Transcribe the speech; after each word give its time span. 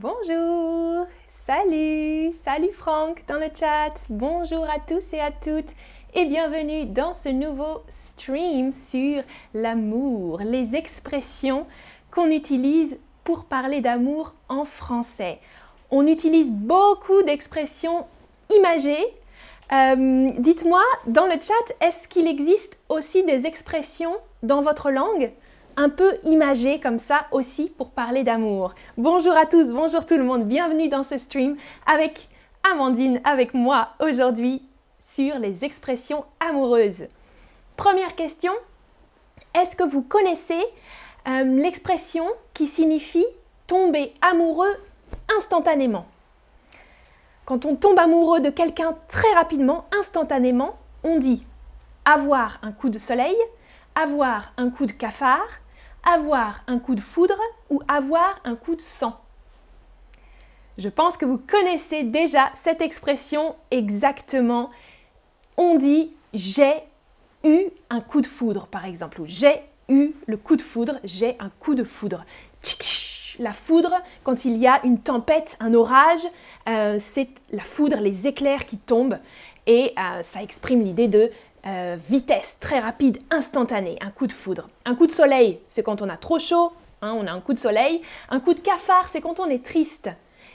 Bonjour, 0.00 1.08
salut, 1.26 2.30
salut 2.44 2.70
Franck 2.70 3.24
dans 3.26 3.40
le 3.40 3.48
chat. 3.52 3.94
Bonjour 4.08 4.62
à 4.62 4.78
tous 4.78 5.12
et 5.12 5.18
à 5.18 5.32
toutes 5.32 5.74
et 6.14 6.26
bienvenue 6.26 6.86
dans 6.86 7.12
ce 7.12 7.30
nouveau 7.30 7.82
stream 7.88 8.72
sur 8.72 9.24
l'amour, 9.54 10.38
les 10.44 10.76
expressions 10.76 11.66
qu'on 12.12 12.30
utilise 12.30 12.96
pour 13.24 13.46
parler 13.46 13.80
d'amour 13.80 14.34
en 14.48 14.64
français. 14.64 15.40
On 15.90 16.06
utilise 16.06 16.52
beaucoup 16.52 17.24
d'expressions 17.24 18.06
imagées. 18.56 19.04
Euh, 19.72 20.30
dites-moi 20.38 20.82
dans 21.08 21.26
le 21.26 21.40
chat, 21.40 21.74
est-ce 21.80 22.06
qu'il 22.06 22.28
existe 22.28 22.78
aussi 22.88 23.24
des 23.24 23.46
expressions 23.46 24.14
dans 24.44 24.62
votre 24.62 24.92
langue? 24.92 25.32
Un 25.78 25.90
peu 25.90 26.18
imagé 26.24 26.80
comme 26.80 26.98
ça 26.98 27.28
aussi 27.30 27.70
pour 27.70 27.90
parler 27.90 28.24
d'amour. 28.24 28.74
Bonjour 28.96 29.36
à 29.36 29.46
tous, 29.46 29.72
bonjour 29.72 30.04
tout 30.04 30.16
le 30.16 30.24
monde, 30.24 30.44
bienvenue 30.44 30.88
dans 30.88 31.04
ce 31.04 31.18
stream 31.18 31.56
avec 31.86 32.28
Amandine, 32.68 33.20
avec 33.22 33.54
moi 33.54 33.90
aujourd'hui 34.00 34.66
sur 35.00 35.38
les 35.38 35.64
expressions 35.64 36.24
amoureuses. 36.40 37.06
Première 37.76 38.16
question, 38.16 38.52
est-ce 39.54 39.76
que 39.76 39.84
vous 39.84 40.02
connaissez 40.02 40.60
euh, 41.28 41.44
l'expression 41.44 42.26
qui 42.54 42.66
signifie 42.66 43.26
tomber 43.68 44.12
amoureux 44.20 44.74
instantanément? 45.36 46.06
Quand 47.44 47.66
on 47.66 47.76
tombe 47.76 48.00
amoureux 48.00 48.40
de 48.40 48.50
quelqu'un 48.50 48.96
très 49.06 49.32
rapidement, 49.34 49.84
instantanément, 49.96 50.76
on 51.04 51.20
dit 51.20 51.46
avoir 52.04 52.58
un 52.62 52.72
coup 52.72 52.88
de 52.88 52.98
soleil, 52.98 53.36
avoir 53.94 54.52
un 54.56 54.70
coup 54.70 54.84
de 54.84 54.92
cafard, 54.92 55.46
avoir 56.04 56.62
un 56.66 56.78
coup 56.78 56.94
de 56.94 57.00
foudre 57.00 57.38
ou 57.70 57.80
avoir 57.88 58.40
un 58.44 58.56
coup 58.56 58.74
de 58.74 58.80
sang. 58.80 59.20
Je 60.78 60.88
pense 60.88 61.16
que 61.16 61.24
vous 61.24 61.38
connaissez 61.38 62.04
déjà 62.04 62.50
cette 62.54 62.80
expression 62.80 63.56
exactement. 63.70 64.70
On 65.56 65.76
dit 65.76 66.12
j'ai 66.32 66.72
eu 67.44 67.66
un 67.90 68.00
coup 68.00 68.20
de 68.20 68.26
foudre, 68.26 68.66
par 68.66 68.84
exemple, 68.84 69.20
ou 69.20 69.26
j'ai 69.26 69.62
eu 69.88 70.12
le 70.26 70.36
coup 70.36 70.56
de 70.56 70.62
foudre, 70.62 71.00
j'ai 71.04 71.36
un 71.40 71.50
coup 71.60 71.74
de 71.74 71.84
foudre. 71.84 72.24
La 73.38 73.52
foudre, 73.52 73.94
quand 74.24 74.44
il 74.44 74.56
y 74.56 74.66
a 74.66 74.84
une 74.84 74.98
tempête, 74.98 75.56
un 75.60 75.74
orage, 75.74 76.26
euh, 76.68 76.96
c'est 77.00 77.28
la 77.50 77.62
foudre, 77.62 77.98
les 77.98 78.26
éclairs 78.26 78.66
qui 78.66 78.78
tombent, 78.78 79.18
et 79.66 79.92
euh, 79.98 80.22
ça 80.22 80.42
exprime 80.42 80.82
l'idée 80.82 81.08
de 81.08 81.30
euh, 81.66 81.96
vitesse 82.08 82.58
très 82.60 82.78
rapide, 82.78 83.18
instantanée, 83.30 83.96
un 84.00 84.10
coup 84.10 84.26
de 84.26 84.32
foudre. 84.32 84.66
Un 84.84 84.94
coup 84.94 85.06
de 85.06 85.12
soleil, 85.12 85.60
c'est 85.68 85.82
quand 85.82 86.02
on 86.02 86.08
a 86.08 86.16
trop 86.16 86.38
chaud, 86.38 86.72
hein, 87.02 87.12
on 87.16 87.26
a 87.26 87.32
un 87.32 87.40
coup 87.40 87.52
de 87.52 87.58
soleil. 87.58 88.00
Un 88.30 88.40
coup 88.40 88.54
de 88.54 88.60
cafard, 88.60 89.08
c'est 89.08 89.20
quand 89.20 89.40
on 89.40 89.46
est 89.48 89.64
triste. 89.64 90.10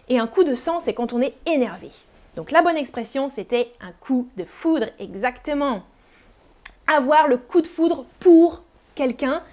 Et 0.10 0.20
un 0.20 0.28
coup 0.28 0.44
de 0.44 0.56
sang, 0.56 0.80
c'est 0.80 0.94
quand 0.94 1.14
on 1.14 1.22
est 1.22 1.36
énervé. 1.46 1.90
Donc 2.36 2.52
la 2.52 2.62
bonne 2.62 2.78
expression, 2.78 3.30
c'était 3.30 3.72
un 3.82 3.92
coup 3.92 4.28
de 4.38 4.44
foudre, 4.44 4.88
exactement. 5.00 5.84
Avoir 6.88 7.28
le 7.28 7.38
coup 7.38 7.62
de 7.62 7.68
foudre 7.68 8.06
pour 8.20 8.64
quelqu'un, 8.96 9.44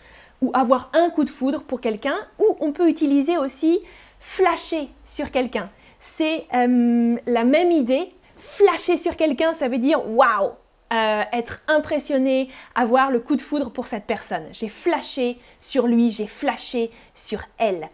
ou 0.41 0.51
avoir 0.55 0.91
un 0.95 1.11
coup 1.11 1.25
de 1.25 1.31
foudre 1.31 1.63
pour 1.63 1.81
quelqu'un, 1.81 2.17
ou 2.39 2.57
on 2.61 2.73
peut 2.73 2.89
utiliser 2.89 3.37
aussi 3.37 3.81
flasher 4.19 4.89
sur 5.05 5.31
quelqu'un. 5.31 5.69
C'est 5.99 6.47
euh, 6.55 7.17
la 7.27 7.45
même 7.45 7.71
idée. 7.71 8.09
Flasher 8.39 8.97
sur 8.97 9.17
quelqu'un, 9.17 9.53
ça 9.53 9.69
veut 9.69 9.79
dire 9.79 10.01
waouh, 10.09 10.53
euh, 10.93 11.23
être 11.33 11.63
impressionné, 11.69 12.49
avoir 12.75 13.11
le 13.11 13.21
coup 13.21 13.37
de 13.37 13.41
foudre 13.41 13.71
pour 13.71 13.87
cette 13.87 14.07
personne. 14.07 14.45
J'ai 14.53 14.69
flashé 14.69 15.39
sur 15.61 15.87
lui, 15.87 16.11
j'ai 16.11 16.27
flashé 16.27 16.91
sur 17.15 17.43
elle. 17.59 17.89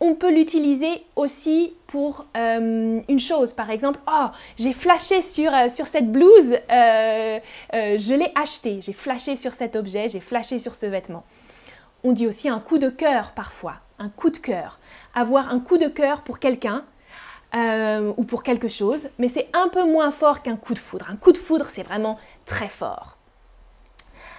On 0.00 0.14
peut 0.14 0.30
l'utiliser 0.30 1.04
aussi 1.16 1.74
pour 1.86 2.26
euh, 2.36 3.00
une 3.08 3.18
chose, 3.18 3.52
par 3.52 3.70
exemple, 3.70 3.98
oh, 4.06 4.26
j'ai 4.58 4.72
flashé 4.72 5.22
sur, 5.22 5.52
euh, 5.54 5.68
sur 5.68 5.86
cette 5.86 6.12
blouse, 6.12 6.56
je 6.68 8.14
l'ai 8.14 8.30
acheté, 8.34 8.80
j'ai 8.82 8.92
flashé 8.92 9.34
sur 9.34 9.54
cet 9.54 9.74
objet, 9.74 10.08
j'ai 10.08 10.20
flashé 10.20 10.58
sur 10.58 10.74
ce 10.74 10.86
vêtement. 10.86 11.24
On 12.04 12.12
dit 12.12 12.26
aussi 12.26 12.48
un 12.48 12.60
coup 12.60 12.78
de 12.78 12.90
cœur 12.90 13.32
parfois, 13.32 13.76
un 13.98 14.08
coup 14.08 14.30
de 14.30 14.38
cœur. 14.38 14.78
Avoir 15.14 15.52
un 15.52 15.60
coup 15.60 15.78
de 15.78 15.88
cœur 15.88 16.22
pour 16.22 16.38
quelqu'un, 16.38 16.84
euh, 17.54 18.12
ou 18.16 18.24
pour 18.24 18.42
quelque 18.42 18.68
chose, 18.68 19.08
mais 19.18 19.28
c'est 19.28 19.48
un 19.54 19.68
peu 19.68 19.84
moins 19.84 20.10
fort 20.10 20.42
qu'un 20.42 20.56
coup 20.56 20.74
de 20.74 20.78
foudre. 20.78 21.06
Un 21.10 21.16
coup 21.16 21.32
de 21.32 21.38
foudre, 21.38 21.66
c'est 21.70 21.82
vraiment 21.82 22.18
très 22.46 22.68
fort. 22.68 23.16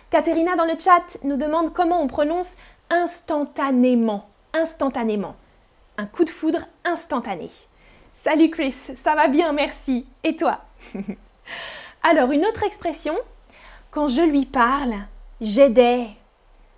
Katerina 0.10 0.56
dans 0.56 0.66
le 0.66 0.78
chat 0.80 1.18
nous 1.24 1.38
demande 1.38 1.74
comment 1.74 2.02
on 2.02 2.08
prononce 2.08 2.52
instantanément. 2.90 4.28
Instantanément. 4.54 5.36
Un 5.98 6.06
coup 6.06 6.24
de 6.24 6.30
foudre 6.30 6.66
instantané. 6.86 7.50
Salut 8.14 8.50
Chris, 8.50 8.72
ça 8.72 9.16
va 9.16 9.28
bien, 9.28 9.54
merci. 9.54 10.06
Et 10.24 10.36
toi? 10.36 10.62
Alors, 12.04 12.32
une 12.32 12.46
autre 12.46 12.64
expression, 12.64 13.16
quand 13.92 14.08
je 14.08 14.22
lui 14.22 14.46
parle, 14.46 14.96
j'ai 15.42 15.70
des 15.70 16.08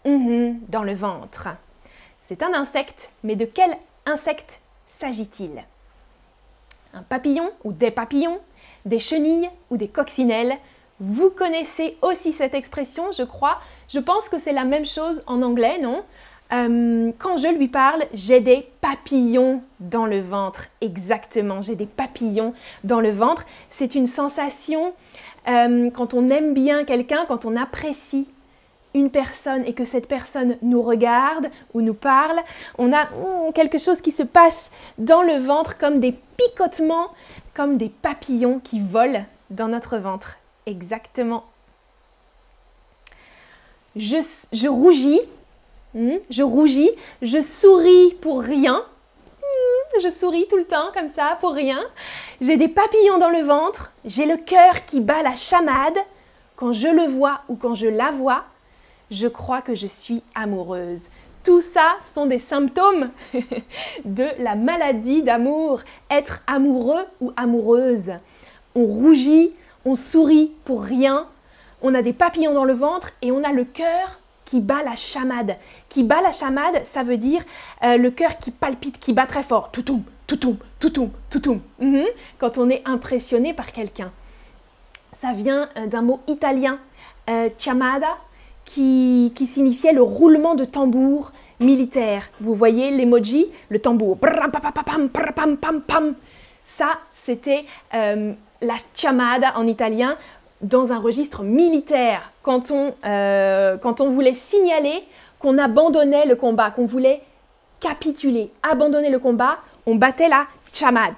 dans 0.06 0.84
le 0.84 0.94
ventre. 0.94 1.50
C'est 2.24 2.44
un 2.44 2.54
insecte, 2.54 3.12
mais 3.24 3.36
de 3.36 3.46
quel 3.46 3.78
insecte 4.06 4.62
s'agit-il? 4.86 5.62
Un 6.94 7.04
papillon 7.04 7.50
ou 7.64 7.72
des 7.72 7.92
papillons, 7.92 8.40
des 8.86 9.00
chenilles 9.00 9.50
ou 9.70 9.78
des 9.78 9.88
coccinelles. 9.88 10.56
Vous 11.00 11.30
connaissez 11.32 11.98
aussi 12.02 12.32
cette 12.32 12.54
expression, 12.54 13.12
je 13.12 13.24
crois. 13.24 13.60
Je 13.90 14.00
pense 14.00 14.30
que 14.30 14.38
c'est 14.38 14.54
la 14.54 14.66
même 14.66 14.86
chose 14.86 15.24
en 15.28 15.42
anglais, 15.42 15.80
non? 15.80 16.04
Euh, 16.54 17.12
Quand 17.18 17.38
je 17.38 17.48
lui 17.48 17.70
parle, 17.70 18.04
j'ai 18.14 18.40
des 18.40 18.68
papillons 18.82 19.64
dans 19.80 20.06
le 20.06 20.20
ventre. 20.20 20.68
Exactement, 20.82 21.62
j'ai 21.62 21.76
des 21.76 21.86
papillons 21.86 22.54
dans 22.84 23.00
le 23.00 23.10
ventre. 23.10 23.46
C'est 23.70 23.96
une 23.96 24.06
sensation 24.06 24.94
euh, 25.48 25.90
quand 25.92 26.14
on 26.14 26.30
aime 26.30 26.54
bien 26.54 26.84
quelqu'un, 26.84 27.26
quand 27.28 27.46
on 27.46 27.56
apprécie 27.56 28.28
une 28.94 29.10
personne 29.10 29.64
et 29.66 29.74
que 29.74 29.86
cette 29.86 30.08
personne 30.08 30.58
nous 30.62 30.82
regarde 30.82 31.50
ou 31.74 31.82
nous 31.82 31.94
parle, 31.94 32.40
on 32.78 32.92
a 32.92 33.06
hmm, 33.06 33.54
quelque 33.54 33.78
chose 33.78 34.02
qui 34.02 34.12
se 34.12 34.24
passe 34.24 34.72
dans 34.98 35.22
le 35.22 35.38
ventre 35.38 35.78
comme 35.78 36.00
des 36.00 36.14
picotements, 36.38 37.10
comme 37.54 37.78
des 37.78 37.90
papillons 37.90 38.60
qui 38.64 38.80
volent 38.80 39.26
dans 39.50 39.68
notre 39.68 39.98
ventre. 39.98 40.38
Exactement. 40.66 41.46
Je, 43.96 44.68
rougis, 44.68 45.22
hmm, 45.94 46.18
je 46.30 46.44
rougis, 46.44 46.92
je 47.22 47.42
souris 47.42 48.14
pour 48.22 48.42
rien. 48.42 48.84
Hmm, 49.42 50.02
je 50.02 50.10
souris 50.10 50.48
tout 50.50 50.58
le 50.58 50.66
temps 50.66 50.92
comme 50.94 51.10
ça 51.10 51.38
pour 51.42 51.54
rien. 51.54 51.80
J'ai 52.40 52.58
des 52.58 52.70
papillons 52.70 53.18
dans 53.18 53.30
le 53.30 53.42
ventre, 53.42 53.92
j'ai 54.06 54.26
le 54.26 54.38
cœur 54.38 54.86
qui 54.86 55.00
bat 55.02 55.24
la 55.24 55.36
chamade. 55.36 55.98
Quand 56.56 56.74
je 56.74 56.88
le 56.88 57.08
vois 57.08 57.42
ou 57.50 57.56
quand 57.56 57.74
je 57.74 57.88
la 57.88 58.12
vois, 58.12 58.44
je 59.12 59.28
crois 59.28 59.62
que 59.62 59.76
je 59.76 59.88
suis 59.88 60.24
amoureuse. 60.34 61.10
Tout 61.44 61.62
ça 61.62 61.98
sont 62.02 62.26
des 62.26 62.40
symptômes 62.40 63.10
de 64.06 64.28
la 64.40 64.56
maladie 64.56 65.22
d'amour, 65.22 65.82
être 66.10 66.42
amoureux 66.48 67.06
ou 67.20 67.32
amoureuse. 67.36 68.14
On 68.74 68.86
rougit, 68.86 69.52
on 69.86 69.96
sourit 69.96 70.52
pour 70.66 70.84
rien, 70.84 71.28
on 71.82 71.94
a 71.94 72.02
des 72.02 72.14
papillons 72.14 72.54
dans 72.54 72.64
le 72.64 72.74
ventre 72.74 73.12
et 73.22 73.32
on 73.32 73.44
a 73.44 73.52
le 73.52 73.66
cœur 73.66 74.20
qui 74.46 74.60
bat 74.60 74.84
la 74.84 74.96
chamade. 74.96 75.56
Qui 75.90 76.04
bat 76.04 76.22
la 76.22 76.32
chamade, 76.32 76.86
ça 76.86 77.04
veut 77.04 77.18
dire 77.18 77.42
euh, 77.84 77.98
le 77.98 78.12
cœur 78.12 78.38
qui 78.38 78.52
palpite, 78.52 79.00
qui 79.00 79.14
bat 79.14 79.26
très 79.26 79.44
fort. 79.44 79.72
Toutoum, 79.72 80.04
toutoum, 80.28 80.58
toutoum, 80.80 81.10
toutoum. 81.30 81.62
Mhm. 81.80 82.06
Quand 82.38 82.58
on 82.58 82.70
est 82.70 82.88
impressionné 82.88 83.54
par 83.54 83.72
quelqu'un. 83.72 84.12
Ça 85.14 85.34
vient 85.34 85.70
euh, 85.78 85.88
d'un 85.88 86.02
mot 86.02 86.20
italien, 86.28 86.80
euh, 87.30 87.50
chamada, 87.58 88.18
qui, 88.66 89.32
signifiait 89.46 89.94
le 89.94 90.02
roulement 90.02 90.56
de 90.56 90.66
tambour 90.66 91.32
militaire. 91.60 92.30
Vous 92.40 92.54
voyez 92.54 92.92
l'emoji, 92.92 93.48
le 93.70 93.80
tambour. 93.80 94.18
Ça, 96.64 97.00
c'était 97.14 97.66
euh, 97.94 98.34
la 98.62 98.76
chamada 98.96 99.58
en 99.58 99.68
italien 99.68 100.18
dans 100.62 100.92
un 100.92 101.00
registre 101.00 101.44
militaire, 101.44 102.32
quand 102.44 102.72
on, 102.72 102.94
euh, 103.06 103.78
quand 103.78 104.00
on 104.00 104.10
voulait 104.10 104.34
signaler 104.34 105.04
qu'on 105.40 105.58
abandonnait 105.58 106.26
le 106.26 106.36
combat, 106.36 106.70
qu'on 106.70 106.86
voulait 106.86 107.22
capituler, 107.80 108.52
abandonner 108.62 109.10
le 109.10 109.20
combat, 109.20 109.58
on 109.88 109.96
battait 109.96 110.30
la 110.30 110.46
chamade. 110.72 111.14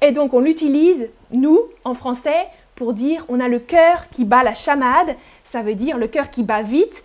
Et 0.00 0.12
donc 0.12 0.34
on 0.34 0.40
l'utilise, 0.40 1.08
nous, 1.30 1.60
en 1.84 1.94
français, 1.94 2.46
dire 2.90 3.24
on 3.28 3.38
a 3.38 3.46
le 3.46 3.60
cœur 3.60 4.08
qui 4.10 4.24
bat 4.24 4.42
la 4.42 4.54
chamade, 4.54 5.14
ça 5.44 5.62
veut 5.62 5.76
dire 5.76 5.98
le 5.98 6.08
cœur 6.08 6.30
qui 6.30 6.42
bat 6.42 6.62
vite 6.62 7.04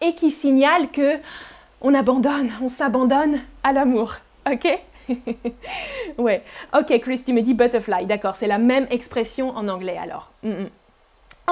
et 0.00 0.14
qui 0.14 0.32
signale 0.32 0.90
que 0.90 1.18
on 1.80 1.94
abandonne, 1.94 2.50
on 2.60 2.68
s'abandonne 2.68 3.40
à 3.62 3.72
l'amour. 3.72 4.16
OK? 4.50 4.66
Ouais. 6.18 6.42
OK, 6.76 6.98
Chris, 7.00 7.22
tu 7.24 7.32
me 7.32 7.40
dis 7.40 7.54
butterfly. 7.54 8.06
D'accord, 8.06 8.36
c'est 8.36 8.46
la 8.46 8.58
même 8.58 8.86
expression 8.90 9.50
en 9.56 9.68
anglais 9.68 9.98
alors. 10.00 10.30
Mm, 10.42 10.50
mm. 10.50 10.68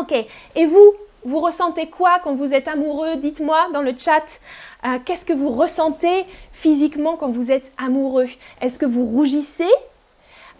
OK. 0.00 0.14
Et 0.54 0.66
vous, 0.66 0.92
vous 1.24 1.40
ressentez 1.40 1.88
quoi 1.88 2.18
quand 2.22 2.34
vous 2.34 2.54
êtes 2.54 2.68
amoureux? 2.68 3.16
Dites-moi 3.16 3.68
dans 3.72 3.82
le 3.82 3.94
chat, 3.96 4.40
euh, 4.86 4.98
qu'est-ce 5.04 5.24
que 5.24 5.32
vous 5.32 5.50
ressentez 5.50 6.26
physiquement 6.52 7.16
quand 7.16 7.28
vous 7.28 7.50
êtes 7.50 7.72
amoureux? 7.78 8.28
Est-ce 8.60 8.78
que 8.78 8.86
vous 8.86 9.04
rougissez? 9.04 9.70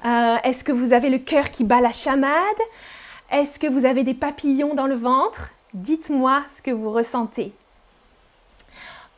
Euh, 0.05 0.37
Est-ce 0.45 0.65
que 0.65 0.73
vous 0.73 0.93
avez 0.93 1.11
le 1.11 1.19
cœur 1.19 1.51
qui 1.51 1.65
bat 1.65 1.81
la 1.81 1.93
chamade? 1.93 2.33
Est-ce 3.31 3.59
que 3.59 3.67
vous 3.67 3.85
avez 3.85 4.03
des 4.03 4.15
papillons 4.15 4.75
dans 4.75 4.87
le 4.87 4.97
ventre? 4.97 5.51
Dites-moi 5.75 6.43
ce 6.55 6.63
que 6.63 6.71
vous 6.71 6.91
ressentez. 6.91 7.53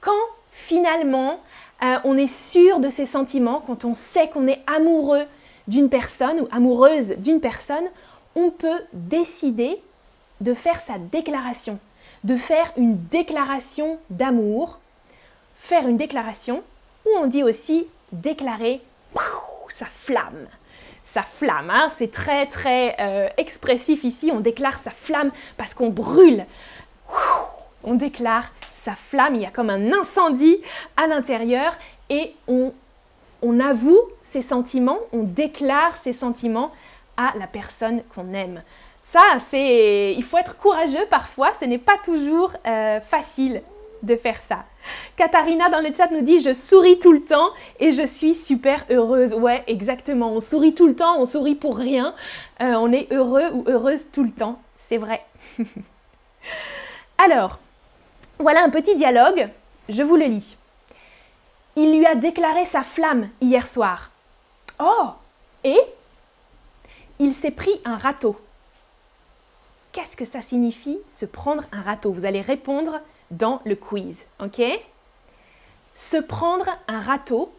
Quand 0.01 0.13
finalement 0.51 1.41
euh, 1.83 1.97
on 2.05 2.17
est 2.17 2.33
sûr 2.33 2.79
de 2.79 2.89
ses 2.89 3.07
sentiments, 3.07 3.63
quand 3.67 3.85
on 3.85 3.95
sait 3.95 4.29
qu'on 4.29 4.47
est 4.47 4.63
amoureux 4.67 5.25
d'une 5.67 5.89
personne 5.89 6.41
ou 6.41 6.49
amoureuse 6.53 7.17
d'une 7.19 7.41
personne, 7.41 7.85
on 8.35 8.51
peut 8.51 8.83
décider 8.93 9.81
de 10.41 10.53
faire 10.53 10.81
sa 10.81 10.99
déclaration, 10.99 11.79
de 12.25 12.37
faire 12.37 12.71
une 12.77 12.99
déclaration 13.07 13.99
d'amour, 14.11 14.79
faire 15.57 15.89
une 15.89 15.97
déclaration, 15.97 16.63
ou 17.07 17.11
on 17.19 17.27
dit 17.27 17.43
aussi 17.43 17.87
déclarer 18.13 18.83
sa 19.69 19.87
flamme. 19.87 20.47
Sa 21.05 21.23
flamme, 21.23 21.71
hein, 21.71 21.89
c'est 21.97 22.11
très 22.11 22.47
très 22.47 22.97
euh, 23.01 23.29
expressif 23.37 24.05
ici, 24.05 24.31
on 24.33 24.41
déclare 24.41 24.79
sa 24.79 24.91
flamme 24.91 25.31
parce 25.57 25.75
qu'on 25.75 25.91
brûle. 25.91 26.47
On 27.85 27.95
déclare 27.95 28.51
sa 28.73 28.95
flamme, 28.95 29.35
il 29.35 29.43
y 29.43 29.47
a 29.47 29.51
comme 29.51 29.71
un 29.71 29.93
incendie 29.93 30.59
à 30.97 31.07
l'intérieur 31.07 31.77
et 32.09 32.33
on, 32.47 32.73
on 33.43 33.61
avoue 33.61 34.01
ses 34.23 34.43
sentiments, 34.43 34.99
on 35.13 35.25
déclare 35.25 35.97
ses 35.97 36.13
sentiments 36.13 36.71
à 37.17 37.33
la 37.37 37.47
personne 37.47 38.03
qu'on 38.15 38.33
aime. 38.33 38.63
Ça, 39.05 39.21
c'est, 39.41 40.15
il 40.15 40.23
faut 40.23 40.39
être 40.39 40.57
courageux 40.57 41.07
parfois, 41.11 41.53
ce 41.59 41.65
n'est 41.65 41.79
pas 41.79 41.99
toujours 42.05 42.53
euh, 42.67 43.01
facile 43.01 43.63
de 44.03 44.17
faire 44.17 44.41
ça. 44.41 44.65
Katharina 45.17 45.69
dans 45.69 45.81
le 45.81 45.95
chat 45.95 46.11
nous 46.11 46.23
dit 46.23 46.41
je 46.41 46.53
souris 46.53 46.99
tout 46.99 47.13
le 47.13 47.23
temps 47.23 47.51
et 47.81 47.93
je 47.93 48.05
suis 48.05 48.35
super 48.35 48.85
heureuse. 48.91 49.35
Ouais, 49.35 49.63
exactement. 49.67 50.33
On 50.33 50.41
sourit 50.41 50.75
tout 50.75 50.87
le 50.87 50.97
temps, 50.97 51.19
on 51.19 51.25
sourit 51.25 51.55
pour 51.55 51.77
rien. 51.77 52.15
Euh, 52.61 52.75
on 52.75 52.93
est 52.93 53.13
heureux 53.13 53.51
ou 53.53 53.65
heureuse 53.69 54.07
tout 54.13 54.23
le 54.25 54.31
temps. 54.31 54.61
C'est 54.77 54.99
vrai. 54.99 55.25
Alors, 57.19 57.59
voilà 58.39 58.65
un 58.65 58.71
petit 58.71 58.97
dialogue. 58.97 59.49
Je 59.89 60.03
vous 60.03 60.17
le 60.17 60.27
lis. 60.27 60.57
Il 61.77 61.97
lui 61.97 62.07
a 62.07 62.15
déclaré 62.15 62.65
sa 62.65 62.83
flamme 62.83 63.29
hier 63.41 63.67
soir. 63.67 64.11
Oh 64.79 65.11
Et 65.65 65.79
Il 67.19 67.33
s'est 67.33 67.51
pris 67.51 67.81
un 67.85 67.97
râteau. 67.97 68.37
Qu'est-ce 69.93 70.17
que 70.17 70.25
ça 70.25 70.41
signifie 70.41 70.99
se 71.09 71.27
prendre 71.27 71.65
un 71.71 71.83
râteau? 71.83 72.13
Vous 72.13 72.25
allez 72.25 72.41
répondre 72.41 73.01
dans 73.33 73.61
le 73.65 73.75
quiz, 73.75 74.27
ok? 74.41 74.63
Se 75.95 76.17
prendre 76.17 76.69
un 76.87 77.01
râteau, 77.01 77.53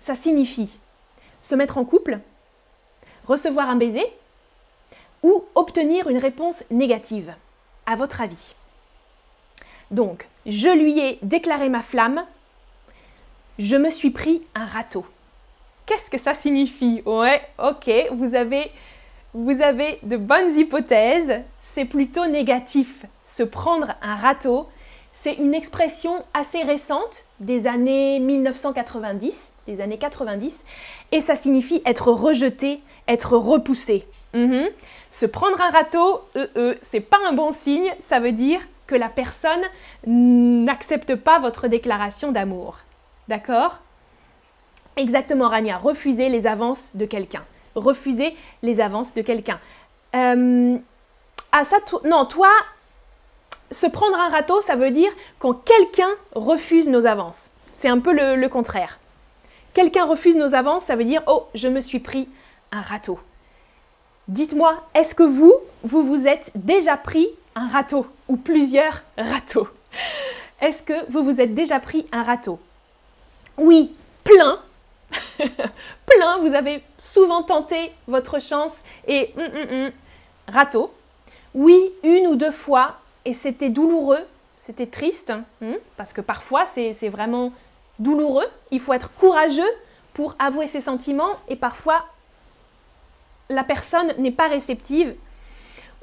ça 0.00 0.14
signifie 0.14 0.78
se 1.40 1.54
mettre 1.54 1.78
en 1.78 1.84
couple, 1.84 2.18
recevoir 3.26 3.70
un 3.70 3.76
baiser 3.76 4.04
ou 5.22 5.44
obtenir 5.54 6.08
une 6.08 6.18
réponse 6.18 6.64
négative, 6.70 7.34
à 7.86 7.94
votre 7.94 8.20
avis? 8.20 8.54
Donc, 9.92 10.26
je 10.44 10.68
lui 10.68 10.98
ai 10.98 11.18
déclaré 11.22 11.68
ma 11.68 11.82
flamme, 11.82 12.24
je 13.58 13.76
me 13.76 13.90
suis 13.90 14.10
pris 14.10 14.42
un 14.56 14.66
râteau. 14.66 15.06
Qu'est-ce 15.86 16.10
que 16.10 16.18
ça 16.18 16.34
signifie? 16.34 17.02
Ouais, 17.06 17.40
ok, 17.62 17.90
vous 18.12 18.34
avez 18.34 18.72
vous 19.34 19.60
avez 19.60 19.98
de 20.02 20.16
bonnes 20.16 20.52
hypothèses, 20.56 21.42
c'est 21.60 21.84
plutôt 21.84 22.24
négatif. 22.26 23.04
Se 23.26 23.42
prendre 23.42 23.92
un 24.00 24.16
râteau, 24.16 24.66
c'est 25.18 25.32
une 25.32 25.54
expression 25.54 26.22
assez 26.34 26.62
récente 26.62 27.24
des 27.40 27.66
années 27.66 28.20
1990, 28.20 29.50
des 29.66 29.80
années 29.80 29.96
90, 29.96 30.62
et 31.10 31.22
ça 31.22 31.36
signifie 31.36 31.80
être 31.86 32.12
rejeté, 32.12 32.80
être 33.08 33.34
repoussé. 33.34 34.06
Mhm. 34.34 34.68
Se 35.10 35.24
prendre 35.24 35.58
un 35.58 35.70
râteau, 35.70 36.20
euh, 36.36 36.46
euh, 36.56 36.74
c'est 36.82 37.00
pas 37.00 37.16
un 37.26 37.32
bon 37.32 37.50
signe, 37.50 37.90
ça 37.98 38.20
veut 38.20 38.32
dire 38.32 38.60
que 38.86 38.94
la 38.94 39.08
personne 39.08 39.62
n'accepte 40.06 41.14
pas 41.14 41.38
votre 41.38 41.66
déclaration 41.66 42.30
d'amour. 42.30 42.80
D'accord? 43.26 43.78
Exactement, 44.96 45.48
Rania, 45.48 45.78
refuser 45.78 46.28
les 46.28 46.46
avances 46.46 46.90
de 46.94 47.06
quelqu'un 47.06 47.42
refuser 47.74 48.34
les 48.62 48.80
avances 48.80 49.12
de 49.12 49.20
quelqu'un. 49.20 49.60
Ah 50.14 51.64
ça, 51.64 51.76
non, 52.04 52.24
toi, 52.24 52.48
se 53.70 53.86
prendre 53.86 54.16
un 54.18 54.28
râteau, 54.28 54.60
ça 54.60 54.76
veut 54.76 54.90
dire 54.90 55.10
quand 55.38 55.54
quelqu'un 55.54 56.10
refuse 56.34 56.88
nos 56.88 57.06
avances. 57.06 57.50
C'est 57.72 57.88
un 57.88 57.98
peu 57.98 58.12
le, 58.12 58.48
contraire. 58.48 58.98
Quelqu'un 59.74 60.04
refuse 60.04 60.36
nos 60.36 60.54
avances, 60.54 60.84
ça 60.84 60.96
veut 60.96 61.04
dire 61.04 61.22
oh, 61.26 61.46
je 61.54 61.68
me 61.68 61.80
suis 61.80 61.98
pris 61.98 62.28
un 62.72 62.80
râteau. 62.80 63.18
Dites-moi, 64.28 64.82
est-ce 64.94 65.14
que 65.14 65.22
vous, 65.22 65.54
vous 65.84 66.02
vous 66.02 66.26
êtes 66.26 66.50
déjà 66.54 66.96
pris 66.96 67.28
un 67.54 67.68
râteau 67.68 68.06
ou 68.28 68.36
plusieurs 68.36 69.02
râteaux? 69.18 69.68
Est-ce 70.60 70.82
que 70.82 71.10
vous 71.10 71.22
vous 71.22 71.40
êtes 71.40 71.54
déjà 71.54 71.78
pris 71.78 72.06
un 72.12 72.22
râteau? 72.22 72.58
Oui, 73.58 73.94
plein, 74.24 74.58
plein, 75.38 76.38
vous 76.40 76.54
avez 76.54 76.82
souvent 76.98 77.42
tenté 77.42 77.92
votre 78.08 78.40
chance 78.40 78.76
et 79.06 79.32
hum, 79.36 79.44
hum, 79.44 79.68
hum, 79.70 79.92
râteau. 80.48 80.92
Oui, 81.54 81.92
une 82.02 82.26
ou 82.26 82.36
deux 82.36 82.50
fois, 82.50 82.96
et 83.26 83.34
c'était 83.34 83.68
douloureux, 83.68 84.24
c'était 84.58 84.86
triste, 84.86 85.32
parce 85.96 86.12
que 86.12 86.20
parfois 86.20 86.64
c'est 86.66 87.08
vraiment 87.08 87.52
douloureux. 87.98 88.46
Il 88.70 88.80
faut 88.80 88.92
être 88.92 89.12
courageux 89.14 89.62
pour 90.14 90.34
avouer 90.38 90.66
ses 90.66 90.80
sentiments 90.80 91.34
et 91.48 91.56
parfois 91.56 92.04
la 93.50 93.64
personne 93.64 94.14
n'est 94.18 94.30
pas 94.30 94.48
réceptive. 94.48 95.14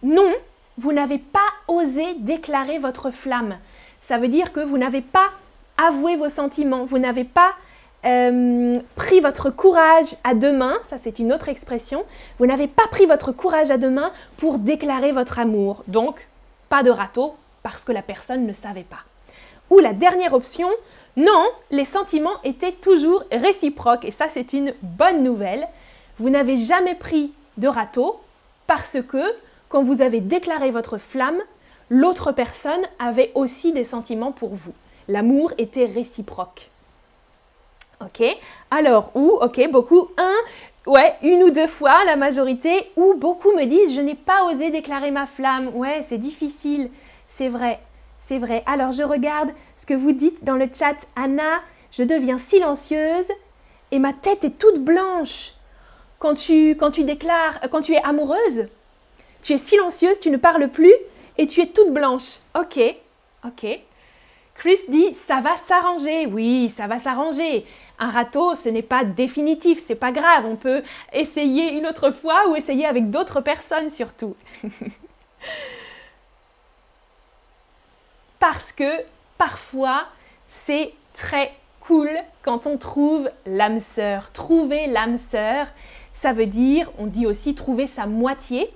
Non, 0.03 0.31
vous 0.77 0.91
n'avez 0.91 1.17
pas 1.17 1.39
osé 1.67 2.05
déclarer 2.19 2.77
votre 2.77 3.09
flamme. 3.09 3.57
Ça 4.01 4.17
veut 4.17 4.27
dire 4.27 4.51
que 4.51 4.59
vous 4.59 4.77
n'avez 4.77 5.01
pas 5.01 5.29
avoué 5.77 6.17
vos 6.17 6.29
sentiments, 6.29 6.83
vous 6.83 6.99
n'avez 6.99 7.23
pas 7.23 7.53
euh, 8.05 8.75
pris 8.95 9.21
votre 9.21 9.49
courage 9.49 10.17
à 10.25 10.33
deux 10.33 10.51
mains, 10.51 10.77
ça 10.83 10.97
c'est 10.97 11.19
une 11.19 11.31
autre 11.31 11.47
expression, 11.47 12.03
vous 12.37 12.45
n'avez 12.45 12.67
pas 12.67 12.85
pris 12.91 13.05
votre 13.05 13.31
courage 13.31 13.71
à 13.71 13.77
deux 13.77 13.89
mains 13.89 14.11
pour 14.35 14.59
déclarer 14.59 15.13
votre 15.13 15.39
amour. 15.39 15.83
Donc, 15.87 16.27
de 16.81 16.89
râteau 16.89 17.35
parce 17.61 17.83
que 17.83 17.91
la 17.91 18.01
personne 18.01 18.47
ne 18.47 18.53
savait 18.53 18.83
pas. 18.83 19.03
Ou 19.69 19.79
la 19.79 19.93
dernière 19.93 20.33
option, 20.33 20.69
non, 21.15 21.45
les 21.69 21.85
sentiments 21.85 22.41
étaient 22.43 22.71
toujours 22.71 23.23
réciproques 23.31 24.05
et 24.05 24.11
ça 24.11 24.29
c'est 24.29 24.53
une 24.53 24.73
bonne 24.81 25.21
nouvelle. 25.21 25.67
Vous 26.17 26.31
n'avez 26.31 26.57
jamais 26.57 26.95
pris 26.95 27.33
de 27.57 27.67
râteau 27.67 28.19
parce 28.65 28.97
que 29.07 29.23
quand 29.69 29.83
vous 29.83 30.01
avez 30.01 30.21
déclaré 30.21 30.71
votre 30.71 30.97
flamme, 30.97 31.41
l'autre 31.89 32.31
personne 32.31 32.81
avait 32.99 33.31
aussi 33.35 33.71
des 33.71 33.83
sentiments 33.83 34.31
pour 34.31 34.55
vous. 34.55 34.73
L'amour 35.07 35.53
était 35.57 35.85
réciproque. 35.85 36.69
Ok? 38.01 38.23
Alors, 38.71 39.11
ou, 39.15 39.37
ok, 39.41 39.69
beaucoup, 39.71 40.09
un, 40.17 40.35
ouais, 40.87 41.15
une 41.21 41.43
ou 41.43 41.49
deux 41.49 41.67
fois, 41.67 42.03
la 42.05 42.15
majorité, 42.15 42.91
ou 42.95 43.13
beaucoup 43.15 43.51
me 43.53 43.65
disent, 43.65 43.95
je 43.95 44.01
n'ai 44.01 44.15
pas 44.15 44.45
osé 44.45 44.69
déclarer 44.69 45.11
ma 45.11 45.25
flamme. 45.25 45.69
Ouais, 45.75 46.01
c'est 46.01 46.17
difficile, 46.17 46.89
c'est 47.27 47.49
vrai, 47.49 47.79
c'est 48.19 48.39
vrai. 48.39 48.63
Alors, 48.65 48.91
je 48.91 49.03
regarde 49.03 49.51
ce 49.77 49.85
que 49.85 49.93
vous 49.93 50.11
dites 50.11 50.43
dans 50.43 50.55
le 50.55 50.67
chat. 50.73 50.95
Anna, 51.15 51.61
je 51.91 52.03
deviens 52.03 52.37
silencieuse 52.37 53.31
et 53.91 53.99
ma 53.99 54.13
tête 54.13 54.43
est 54.43 54.57
toute 54.57 54.79
blanche. 54.79 55.53
Quand 56.19 56.35
tu, 56.35 56.71
quand 56.71 56.91
tu 56.91 57.03
déclares, 57.03 57.59
quand 57.69 57.81
tu 57.81 57.93
es 57.93 58.01
amoureuse, 58.03 58.67
tu 59.41 59.53
es 59.53 59.57
silencieuse, 59.57 60.19
tu 60.19 60.31
ne 60.31 60.37
parles 60.37 60.69
plus 60.69 60.93
et 61.37 61.47
tu 61.47 61.61
es 61.61 61.67
toute 61.67 61.91
blanche. 61.91 62.39
Ok, 62.57 62.79
ok. 63.45 63.79
Chris 64.55 64.79
dit 64.89 65.13
ça 65.15 65.41
va 65.41 65.55
s'arranger. 65.55 66.25
Oui, 66.27 66.69
ça 66.69 66.87
va 66.87 66.99
s'arranger. 66.99 67.65
Un 67.99 68.09
râteau, 68.09 68.55
ce 68.55 68.69
n'est 68.69 68.81
pas 68.81 69.03
définitif, 69.03 69.79
c'est 69.79 69.95
pas 69.95 70.11
grave. 70.11 70.45
On 70.45 70.55
peut 70.55 70.83
essayer 71.11 71.73
une 71.73 71.85
autre 71.87 72.11
fois 72.11 72.49
ou 72.49 72.55
essayer 72.55 72.85
avec 72.85 73.09
d'autres 73.09 73.41
personnes 73.41 73.89
surtout. 73.89 74.35
Parce 78.39 78.71
que 78.73 79.03
parfois, 79.37 80.05
c'est 80.47 80.93
très 81.13 81.53
cool 81.81 82.09
quand 82.41 82.67
on 82.67 82.77
trouve 82.77 83.29
l'âme 83.45 83.79
sœur. 83.79 84.31
Trouver 84.31 84.87
l'âme 84.87 85.17
sœur, 85.17 85.67
ça 86.11 86.33
veut 86.33 86.45
dire, 86.45 86.91
on 86.97 87.07
dit 87.07 87.25
aussi 87.25 87.55
trouver 87.55 87.87
sa 87.87 88.05
moitié. 88.05 88.69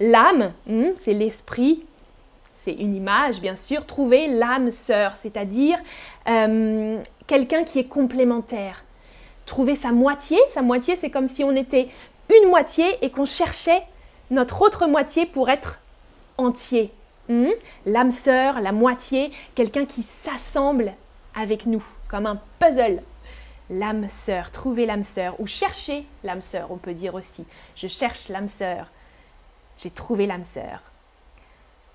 L'âme, 0.00 0.52
hmm, 0.66 0.90
c'est 0.96 1.14
l'esprit, 1.14 1.84
c'est 2.66 2.72
une 2.72 2.96
image, 2.96 3.40
bien 3.40 3.54
sûr, 3.54 3.86
trouver 3.86 4.26
l'âme 4.26 4.72
sœur, 4.72 5.12
c'est-à-dire 5.16 5.78
euh, 6.28 7.00
quelqu'un 7.28 7.62
qui 7.62 7.78
est 7.78 7.88
complémentaire. 7.88 8.82
Trouver 9.46 9.76
sa 9.76 9.92
moitié, 9.92 10.36
sa 10.48 10.62
moitié, 10.62 10.96
c'est 10.96 11.10
comme 11.10 11.28
si 11.28 11.44
on 11.44 11.54
était 11.54 11.86
une 12.28 12.50
moitié 12.50 12.84
et 13.02 13.10
qu'on 13.10 13.24
cherchait 13.24 13.84
notre 14.32 14.62
autre 14.62 14.88
moitié 14.88 15.26
pour 15.26 15.48
être 15.48 15.78
entier, 16.38 16.90
Hmm? 17.28 17.50
L'âme 17.86 18.12
sœur, 18.12 18.60
la 18.60 18.70
moitié, 18.70 19.32
quelqu'un 19.56 19.84
qui 19.84 20.02
s'assemble 20.02 20.92
avec 21.34 21.66
nous, 21.66 21.82
comme 22.08 22.26
un 22.26 22.40
puzzle. 22.60 23.02
L'âme 23.68 24.08
sœur, 24.08 24.52
trouver 24.52 24.86
l'âme 24.86 25.02
sœur, 25.02 25.40
ou 25.40 25.46
chercher 25.48 26.06
l'âme 26.22 26.40
sœur, 26.40 26.70
on 26.70 26.76
peut 26.76 26.94
dire 26.94 27.16
aussi. 27.16 27.44
Je 27.74 27.88
cherche 27.88 28.28
l'âme 28.28 28.46
sœur. 28.46 28.86
J'ai 29.76 29.90
trouvé 29.90 30.26
l'âme 30.26 30.44
sœur. 30.44 30.82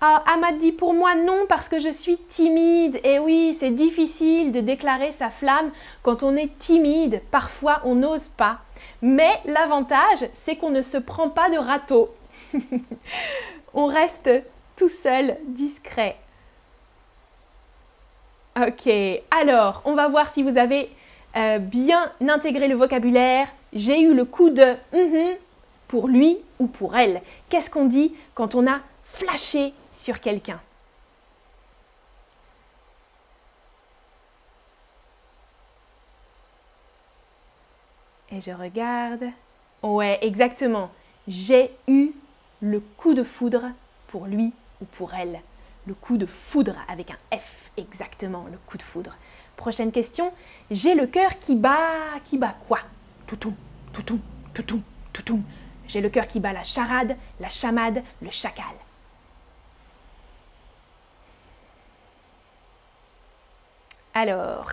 Ah, 0.04 0.24
Ahmad 0.26 0.58
dit 0.58 0.72
pour 0.72 0.94
moi 0.94 1.14
non 1.14 1.46
parce 1.48 1.68
que 1.68 1.78
je 1.78 1.88
suis 1.88 2.16
timide. 2.16 2.98
Et 3.04 3.20
oui, 3.20 3.54
c'est 3.54 3.70
difficile 3.70 4.50
de 4.50 4.58
déclarer 4.58 5.12
sa 5.12 5.30
flamme 5.30 5.70
quand 6.02 6.24
on 6.24 6.34
est 6.34 6.58
timide. 6.58 7.22
Parfois, 7.30 7.80
on 7.84 7.94
n'ose 7.94 8.26
pas. 8.26 8.58
Mais 9.00 9.30
l'avantage, 9.44 10.28
c'est 10.34 10.56
qu'on 10.56 10.70
ne 10.70 10.82
se 10.82 10.96
prend 10.98 11.28
pas 11.28 11.48
de 11.50 11.56
râteau. 11.56 12.12
on 13.74 13.86
reste 13.86 14.28
tout 14.74 14.88
seul, 14.88 15.36
discret. 15.46 16.16
Ok, 18.60 18.90
alors 19.30 19.82
on 19.84 19.94
va 19.94 20.08
voir 20.08 20.30
si 20.30 20.42
vous 20.42 20.58
avez 20.58 20.90
euh, 21.36 21.58
bien 21.58 22.10
intégré 22.28 22.66
le 22.66 22.74
vocabulaire. 22.74 23.46
J'ai 23.72 24.00
eu 24.00 24.14
le 24.14 24.24
coup 24.24 24.50
de 24.50 24.74
mm-hmm 24.92 25.36
pour 25.86 26.08
lui 26.08 26.38
ou 26.58 26.66
pour 26.66 26.96
elle. 26.96 27.22
Qu'est-ce 27.50 27.70
qu'on 27.70 27.84
dit 27.84 28.12
quand 28.34 28.56
on 28.56 28.66
a 28.66 28.80
flashé 29.04 29.72
sur 29.92 30.20
quelqu'un 30.20 30.60
Et 38.32 38.40
je 38.40 38.50
regarde. 38.50 39.24
Ouais, 39.82 40.18
exactement. 40.22 40.90
J'ai 41.28 41.70
eu 41.86 42.12
le 42.62 42.80
coup 42.80 43.12
de 43.12 43.22
foudre 43.22 43.64
pour 44.08 44.26
lui 44.26 44.54
ou 44.80 44.86
pour 44.86 45.12
elle. 45.14 45.40
Le 45.86 45.94
coup 45.94 46.16
de 46.16 46.24
foudre 46.26 46.76
avec 46.88 47.10
un 47.10 47.38
F, 47.38 47.70
exactement, 47.76 48.46
le 48.50 48.56
coup 48.66 48.78
de 48.78 48.82
foudre. 48.82 49.16
Prochaine 49.56 49.92
question. 49.92 50.32
J'ai 50.70 50.94
le 50.94 51.06
cœur 51.06 51.38
qui 51.40 51.56
bat, 51.56 52.20
qui 52.24 52.38
bat 52.38 52.54
quoi? 52.66 52.78
Toutou, 53.26 53.52
toutou, 53.92 54.18
toutou, 54.54 54.80
toutou. 55.12 55.42
J'ai 55.86 56.00
le 56.00 56.08
cœur 56.08 56.26
qui 56.26 56.40
bat 56.40 56.54
la 56.54 56.64
charade, 56.64 57.16
la 57.38 57.50
chamade, 57.50 58.02
le 58.22 58.30
chacal. 58.30 58.64
Alors, 64.14 64.70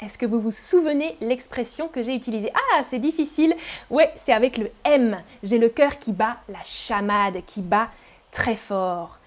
est-ce 0.00 0.18
que 0.18 0.26
vous 0.26 0.40
vous 0.40 0.50
souvenez 0.50 1.16
l'expression 1.20 1.88
que 1.88 2.02
j'ai 2.02 2.14
utilisée? 2.14 2.52
Ah, 2.54 2.82
c'est 2.88 2.98
difficile. 2.98 3.54
Ouais, 3.90 4.12
c'est 4.14 4.32
avec 4.32 4.58
le 4.58 4.70
M. 4.84 5.20
J'ai 5.42 5.58
le 5.58 5.68
cœur 5.68 5.98
qui 5.98 6.12
bat 6.12 6.36
la 6.48 6.62
chamade, 6.64 7.44
qui 7.46 7.62
bat 7.62 7.88
très 8.30 8.56
fort. 8.56 9.18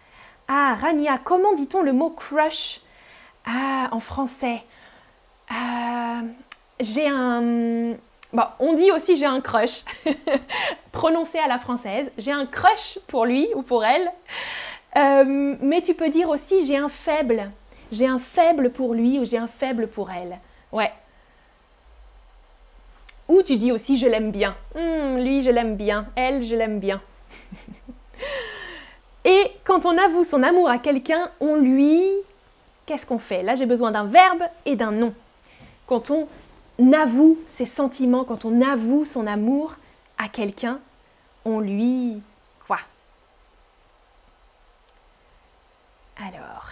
Ah, 0.47 0.75
Rania, 0.79 1.19
comment 1.23 1.53
dit-on 1.53 1.81
le 1.81 1.91
mot 1.91 2.11
crush? 2.11 2.81
Ah, 3.45 3.89
en 3.91 3.99
français. 3.99 4.63
Euh, 5.51 6.21
j'ai 6.79 7.07
un. 7.07 7.95
Bon, 8.31 8.43
on 8.59 8.73
dit 8.73 8.91
aussi 8.91 9.15
j'ai 9.15 9.25
un 9.25 9.41
crush, 9.41 9.83
prononcé 10.91 11.39
à 11.39 11.47
la 11.47 11.57
française. 11.57 12.11
J'ai 12.17 12.31
un 12.31 12.45
crush 12.45 12.99
pour 13.07 13.25
lui 13.25 13.47
ou 13.55 13.63
pour 13.63 13.83
elle. 13.83 14.11
Euh, 14.97 15.55
mais 15.61 15.81
tu 15.81 15.95
peux 15.95 16.09
dire 16.09 16.29
aussi 16.29 16.65
j'ai 16.65 16.77
un 16.77 16.89
faible. 16.89 17.51
J'ai 17.91 18.07
un 18.07 18.19
faible 18.19 18.71
pour 18.71 18.93
lui 18.93 19.19
ou 19.19 19.25
j'ai 19.25 19.37
un 19.37 19.47
faible 19.47 19.87
pour 19.87 20.11
elle. 20.11 20.39
Ouais. 20.71 20.91
Ou 23.27 23.41
tu 23.43 23.57
dis 23.57 23.71
aussi 23.71 23.97
je 23.97 24.07
l'aime 24.07 24.31
bien. 24.31 24.55
Hmm, 24.75 25.17
lui, 25.17 25.41
je 25.41 25.49
l'aime 25.51 25.75
bien. 25.75 26.07
Elle, 26.15 26.43
je 26.43 26.55
l'aime 26.55 26.79
bien. 26.79 27.01
Et 29.25 29.51
quand 29.63 29.85
on 29.85 29.97
avoue 29.97 30.23
son 30.23 30.43
amour 30.43 30.69
à 30.69 30.79
quelqu'un, 30.79 31.29
on 31.39 31.55
lui... 31.55 32.03
Qu'est-ce 32.85 33.05
qu'on 33.05 33.19
fait? 33.19 33.43
Là, 33.43 33.53
j'ai 33.53 33.67
besoin 33.67 33.91
d'un 33.91 34.05
verbe 34.05 34.41
et 34.65 34.75
d'un 34.75 34.91
nom. 34.91 35.13
Quand 35.85 36.09
on 36.09 36.27
avoue 36.93 37.37
ses 37.45 37.65
sentiments, 37.65 38.23
quand 38.23 38.45
on 38.45 38.61
avoue 38.61 39.05
son 39.05 39.27
amour 39.27 39.75
à 40.17 40.27
quelqu'un, 40.27 40.79
on 41.45 41.59
lui... 41.59 42.21
Quoi? 42.65 42.79
Alors, 46.17 46.69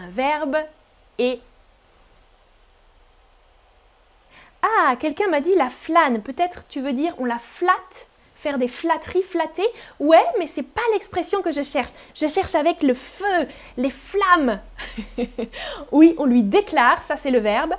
un 0.00 0.10
verbe 0.10 0.56
et 1.18 1.40
Ah, 4.62 4.96
quelqu'un 4.96 5.28
m'a 5.28 5.40
dit 5.40 5.54
la 5.54 5.70
flâne. 5.70 6.22
Peut-être 6.22 6.66
tu 6.68 6.80
veux 6.80 6.92
dire 6.92 7.14
on 7.18 7.24
la 7.24 7.38
flatte 7.38 8.08
Faire 8.36 8.56
des 8.56 8.68
flatteries, 8.68 9.22
flatter 9.22 9.66
Ouais, 9.98 10.24
mais 10.38 10.46
c'est 10.46 10.62
pas 10.62 10.80
l'expression 10.92 11.42
que 11.42 11.52
je 11.52 11.62
cherche. 11.62 11.90
Je 12.14 12.26
cherche 12.26 12.54
avec 12.54 12.82
le 12.82 12.94
feu, 12.94 13.46
les 13.76 13.90
flammes. 13.90 14.60
oui, 15.92 16.14
on 16.16 16.24
lui 16.24 16.42
déclare, 16.42 17.02
ça 17.02 17.18
c'est 17.18 17.30
le 17.30 17.38
verbe. 17.38 17.74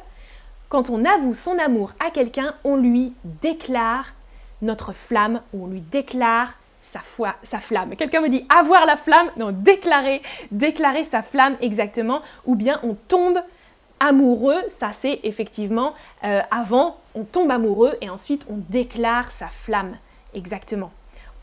Quand 0.70 0.92
on 0.92 1.04
avoue 1.04 1.34
son 1.34 1.58
amour 1.58 1.94
à 2.00 2.12
quelqu'un, 2.12 2.54
on 2.64 2.78
lui 2.78 3.14
déclare 3.42 4.14
notre 4.62 4.94
flamme 4.94 5.42
on 5.54 5.68
lui 5.68 5.82
déclare 5.82 6.54
sa 6.82 7.00
foi, 7.00 7.36
sa 7.44 7.60
flamme. 7.60 7.96
Quelqu'un 7.96 8.22
me 8.22 8.30
dit 8.30 8.46
avoir 8.50 8.86
la 8.86 8.98
flamme, 8.98 9.30
non, 9.38 9.52
déclarer, 9.52 10.22
déclarer 10.52 11.04
sa 11.04 11.22
flamme 11.22 11.56
exactement, 11.62 12.22
ou 12.46 12.56
bien 12.56 12.80
on 12.84 12.96
tombe 12.96 13.40
amoureux, 14.00 14.62
ça 14.70 14.92
c'est 14.92 15.20
effectivement 15.24 15.94
euh, 16.24 16.42
avant, 16.50 16.98
on 17.14 17.24
tombe 17.24 17.52
amoureux 17.52 17.96
et 18.02 18.10
ensuite 18.10 18.48
on 18.50 18.58
déclare 18.70 19.32
sa 19.32 19.48
flamme, 19.48 19.98
exactement. 20.34 20.92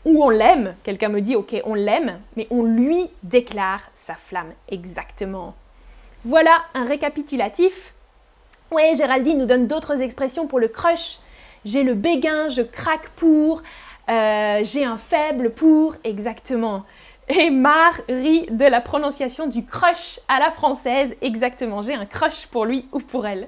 Ou 0.05 0.23
on 0.23 0.29
l'aime, 0.29 0.75
quelqu'un 0.83 1.09
me 1.09 1.21
dit 1.21 1.35
ok 1.35 1.61
on 1.63 1.73
l'aime, 1.73 2.19
mais 2.35 2.47
on 2.49 2.63
lui 2.63 3.09
déclare 3.23 3.81
sa 3.95 4.15
flamme, 4.15 4.51
exactement. 4.69 5.55
Voilà 6.25 6.63
un 6.73 6.83
récapitulatif. 6.83 7.93
Ouais, 8.71 8.93
Géraldine 8.93 9.37
nous 9.37 9.45
donne 9.45 9.67
d'autres 9.67 10.01
expressions 10.01 10.47
pour 10.47 10.59
le 10.59 10.67
crush. 10.67 11.19
J'ai 11.63 11.83
le 11.83 11.93
béguin, 11.93 12.49
je 12.49 12.61
craque 12.61 13.09
pour, 13.15 13.63
euh, 14.09 14.61
j'ai 14.63 14.85
un 14.85 14.97
faible 14.97 15.51
pour, 15.51 15.95
exactement. 16.03 16.83
Et 17.29 17.51
Marie 17.51 18.47
de 18.49 18.65
la 18.65 18.81
prononciation 18.81 19.45
du 19.45 19.63
crush 19.63 20.19
à 20.27 20.39
la 20.39 20.49
française. 20.49 21.15
Exactement, 21.21 21.83
j'ai 21.83 21.93
un 21.93 22.05
crush 22.05 22.47
pour 22.47 22.65
lui 22.65 22.87
ou 22.91 22.99
pour 22.99 23.27
elle. 23.27 23.47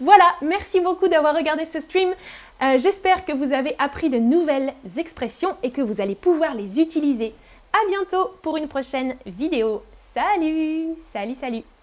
Voilà, 0.00 0.24
merci 0.40 0.80
beaucoup 0.80 1.08
d'avoir 1.08 1.36
regardé 1.36 1.66
ce 1.66 1.80
stream. 1.80 2.14
Euh, 2.62 2.78
j'espère 2.78 3.26
que 3.26 3.32
vous 3.32 3.52
avez 3.52 3.76
appris 3.78 4.08
de 4.08 4.18
nouvelles 4.18 4.72
expressions 4.96 5.56
et 5.62 5.70
que 5.70 5.82
vous 5.82 6.00
allez 6.00 6.14
pouvoir 6.14 6.54
les 6.54 6.80
utiliser. 6.80 7.34
À 7.72 7.86
bientôt 7.88 8.30
pour 8.40 8.56
une 8.56 8.66
prochaine 8.66 9.14
vidéo. 9.26 9.82
Salut, 10.14 10.96
salut, 11.12 11.34
salut. 11.34 11.77